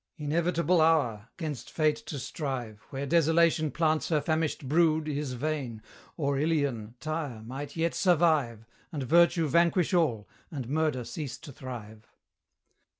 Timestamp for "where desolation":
2.89-3.69